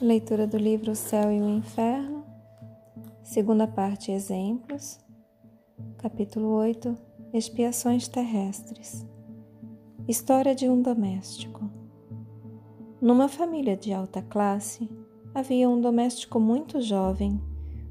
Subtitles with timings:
[0.00, 2.22] Leitura do livro O Céu e o Inferno,
[3.22, 5.00] segunda parte Exemplos,
[5.96, 6.94] capítulo 8
[7.32, 9.06] Expiações terrestres.
[10.06, 11.70] História de um doméstico.
[13.00, 14.86] Numa família de alta classe,
[15.34, 17.40] havia um doméstico muito jovem,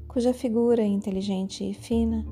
[0.06, 2.24] cuja figura inteligente e fina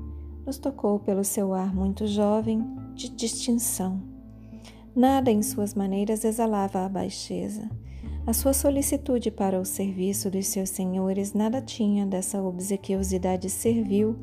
[0.45, 4.01] nos tocou pelo seu ar muito jovem de distinção.
[4.95, 7.69] Nada em suas maneiras exalava a baixeza
[8.27, 14.17] a sua solicitude para o serviço dos seus senhores nada tinha dessa obsequiosidade servil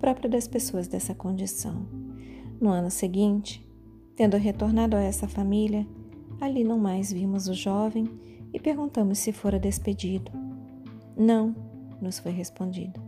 [0.00, 1.86] própria das pessoas dessa condição.
[2.60, 3.64] No ano seguinte,
[4.16, 5.86] tendo retornado a essa família,
[6.40, 8.10] ali não mais vimos o jovem
[8.52, 10.32] e perguntamos se fora despedido.
[11.16, 11.54] Não,
[12.00, 13.00] nos foi respondido.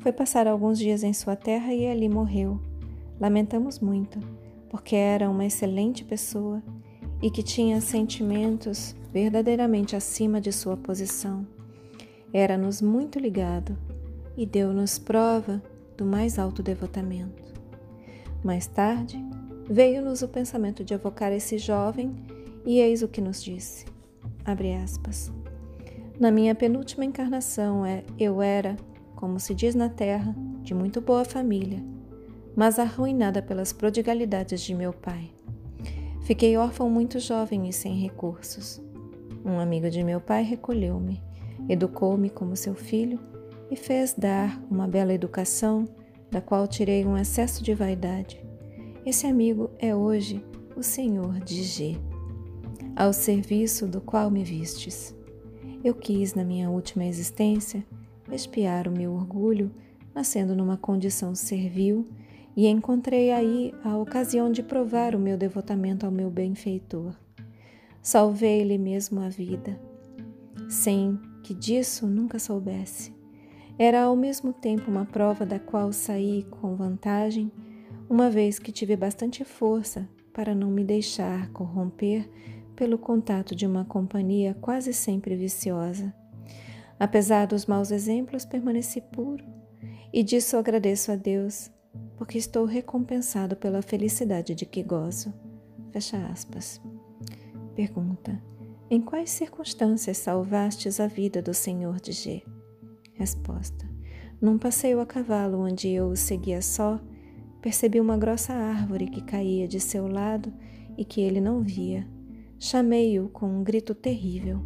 [0.00, 2.60] Foi passar alguns dias em sua terra e ali morreu.
[3.18, 4.20] Lamentamos muito,
[4.68, 6.62] porque era uma excelente pessoa
[7.22, 11.46] e que tinha sentimentos verdadeiramente acima de sua posição.
[12.32, 13.76] Era-nos muito ligado
[14.36, 15.62] e deu-nos prova
[15.96, 17.42] do mais alto devotamento.
[18.44, 19.18] Mais tarde,
[19.68, 22.14] veio-nos o pensamento de evocar esse jovem
[22.64, 23.86] e eis o que nos disse.
[24.44, 25.32] Abre aspas.
[26.20, 28.76] Na minha penúltima encarnação, é, eu era,
[29.14, 31.82] como se diz na terra, de muito boa família,
[32.54, 35.30] mas arruinada pelas prodigalidades de meu pai.
[36.22, 38.82] Fiquei órfão muito jovem e sem recursos.
[39.44, 41.22] Um amigo de meu pai recolheu-me,
[41.68, 43.18] educou-me como seu filho
[43.70, 45.84] e fez dar uma bela educação,
[46.30, 48.42] da qual tirei um excesso de vaidade.
[49.04, 50.44] Esse amigo é hoje
[50.76, 51.96] o Senhor de G,
[52.94, 55.16] ao serviço do qual me vistes.
[55.82, 57.84] Eu quis, na minha última existência,
[58.30, 59.70] expiar o meu orgulho,
[60.14, 62.06] nascendo numa condição servil
[62.56, 67.14] e encontrei aí a ocasião de provar o meu devotamento ao meu benfeitor.
[68.02, 69.80] Salvei-lhe mesmo a vida,
[70.68, 73.14] sem que disso nunca soubesse.
[73.78, 77.52] Era ao mesmo tempo uma prova da qual saí com vantagem,
[78.08, 82.28] uma vez que tive bastante força para não me deixar corromper
[82.74, 86.14] pelo contato de uma companhia quase sempre viciosa.
[86.98, 89.44] Apesar dos maus exemplos, permaneci puro,
[90.12, 91.70] e disso agradeço a Deus
[92.16, 95.32] porque estou recompensado pela felicidade de que gozo.
[95.92, 96.80] Fecha aspas.
[97.78, 98.42] Pergunta:
[98.90, 102.42] Em quais circunstâncias salvastes a vida do Senhor de G?
[103.14, 103.88] Resposta:
[104.40, 107.00] Num passeio a cavalo onde eu o seguia só,
[107.62, 110.52] percebi uma grossa árvore que caía de seu lado
[110.96, 112.04] e que ele não via.
[112.58, 114.60] Chamei-o com um grito terrível.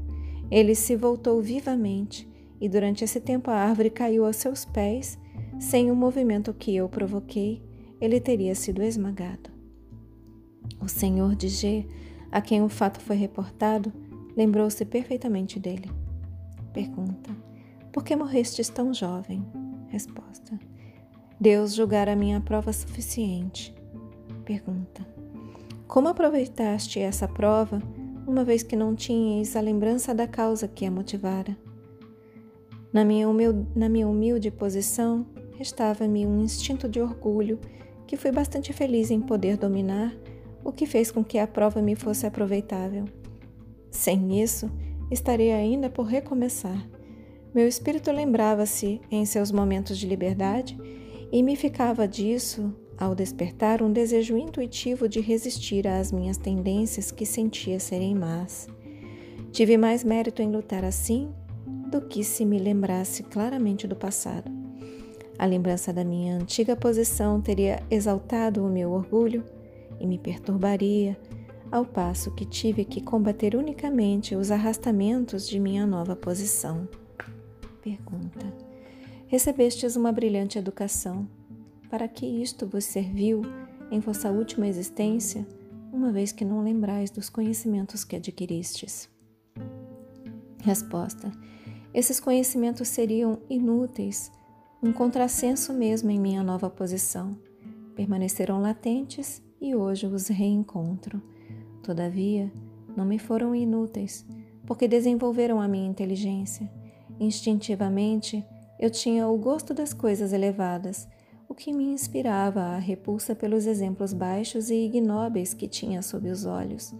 [0.50, 2.26] Ele se voltou vivamente
[2.58, 5.18] e durante esse tempo a árvore caiu aos seus pés
[5.60, 7.62] sem o movimento que eu provoquei,
[8.00, 9.50] ele teria sido esmagado.
[10.80, 11.86] O senhor de G,
[12.32, 13.92] a quem o fato foi reportado,
[14.34, 15.90] lembrou-se perfeitamente dele.
[16.72, 17.30] Pergunta:
[17.92, 19.44] Por que morrestes tão jovem?
[19.88, 20.58] Resposta:
[21.38, 23.74] Deus julgara a minha prova suficiente.
[24.44, 25.06] Pergunta:
[25.86, 27.82] Como aproveitaste essa prova,
[28.26, 31.56] uma vez que não tinhas a lembrança da causa que a motivara?
[32.92, 33.26] Na minha,
[33.74, 35.26] na minha humilde posição,
[35.56, 37.58] restava-me um instinto de orgulho
[38.06, 40.14] que fui bastante feliz em poder dominar,
[40.64, 43.04] o que fez com que a prova me fosse aproveitável.
[43.90, 44.70] Sem isso,
[45.10, 46.88] estaria ainda por recomeçar.
[47.54, 50.78] Meu espírito lembrava-se em seus momentos de liberdade
[51.30, 57.26] e me ficava disso, ao despertar, um desejo intuitivo de resistir às minhas tendências que
[57.26, 58.68] sentia serem más.
[59.50, 61.30] Tive mais mérito em lutar assim
[61.90, 64.50] do que se me lembrasse claramente do passado.
[65.38, 69.44] A lembrança da minha antiga posição teria exaltado o meu orgulho
[70.02, 71.16] e me perturbaria,
[71.70, 76.86] ao passo que tive que combater unicamente os arrastamentos de minha nova posição.
[77.80, 78.52] Pergunta:
[79.28, 81.26] Recebestes uma brilhante educação.
[81.88, 83.42] Para que isto vos serviu
[83.90, 85.46] em vossa última existência,
[85.92, 89.08] uma vez que não lembrais dos conhecimentos que adquiristes?
[90.62, 91.30] Resposta:
[91.94, 94.32] Esses conhecimentos seriam inúteis
[94.82, 97.38] um contrassenso mesmo em minha nova posição.
[97.94, 101.22] Permaneceram latentes e hoje os reencontro.
[101.84, 102.52] Todavia,
[102.96, 104.26] não me foram inúteis,
[104.66, 106.68] porque desenvolveram a minha inteligência.
[107.20, 108.44] Instintivamente,
[108.78, 111.08] eu tinha o gosto das coisas elevadas,
[111.48, 116.44] o que me inspirava a repulsa pelos exemplos baixos e ignóbeis que tinha sob os
[116.44, 116.92] olhos.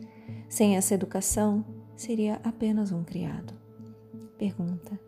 [0.48, 1.64] Sem essa educação,
[1.96, 3.54] seria apenas um criado.
[4.38, 5.00] Pergunta: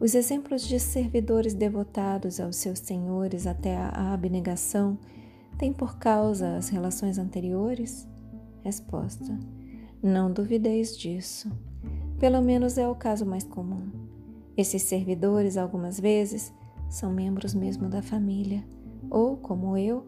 [0.00, 4.98] os exemplos de servidores devotados aos seus senhores até a abnegação
[5.58, 8.08] têm por causa as relações anteriores?
[8.62, 9.38] Resposta:
[10.02, 11.50] Não duvideis disso.
[12.18, 13.90] Pelo menos é o caso mais comum.
[14.56, 16.52] Esses servidores, algumas vezes,
[16.88, 18.64] são membros mesmo da família,
[19.10, 20.06] ou, como eu,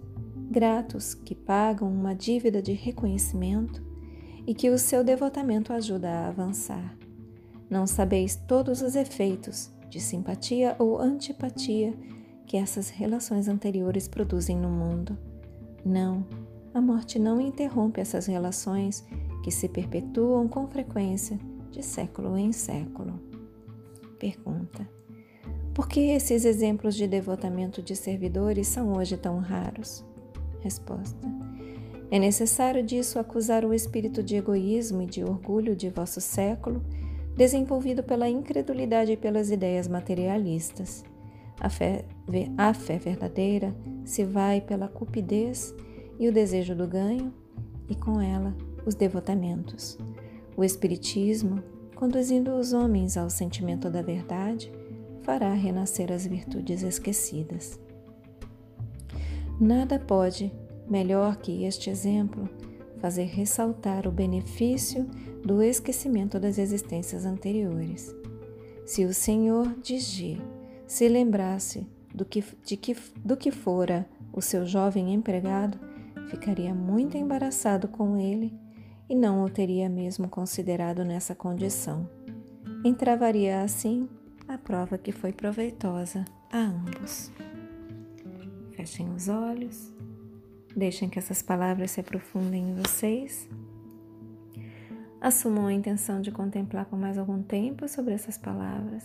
[0.50, 3.82] gratos que pagam uma dívida de reconhecimento
[4.46, 6.96] e que o seu devotamento ajuda a avançar.
[7.68, 11.94] Não sabeis todos os efeitos de simpatia ou antipatia
[12.46, 15.16] que essas relações anteriores produzem no mundo.
[15.84, 16.26] Não,
[16.72, 19.04] a morte não interrompe essas relações
[19.42, 21.38] que se perpetuam com frequência
[21.70, 23.20] de século em século.
[24.18, 24.88] Pergunta:
[25.74, 30.04] Por que esses exemplos de devotamento de servidores são hoje tão raros?
[30.60, 31.26] Resposta:
[32.10, 36.84] É necessário disso acusar o espírito de egoísmo e de orgulho de vosso século,
[37.36, 41.02] desenvolvido pela incredulidade e pelas ideias materialistas.
[41.58, 42.04] A fé,
[42.56, 43.74] a fé verdadeira
[44.04, 45.74] se vai pela cupidez
[46.18, 47.32] e o desejo do ganho,
[47.88, 48.54] e com ela
[48.86, 49.98] os devotamentos.
[50.56, 51.62] O Espiritismo,
[51.94, 54.72] conduzindo os homens ao sentimento da verdade,
[55.22, 57.78] fará renascer as virtudes esquecidas.
[59.60, 60.52] Nada pode,
[60.88, 62.48] melhor que este exemplo,
[62.98, 65.04] fazer ressaltar o benefício
[65.44, 68.14] do esquecimento das existências anteriores.
[68.84, 70.38] Se o Senhor de G
[70.86, 75.78] se lembrasse do que, de que, do que fora o seu jovem empregado,
[76.28, 78.52] ficaria muito embaraçado com ele
[79.08, 82.08] e não o teria mesmo considerado nessa condição.
[82.84, 84.08] Entravaria assim
[84.46, 87.32] a prova que foi proveitosa a ambos.
[88.76, 89.92] Fechem os olhos,
[90.74, 93.48] deixem que essas palavras se aprofundem em vocês.
[95.20, 99.04] Assumam a intenção de contemplar por mais algum tempo sobre essas palavras.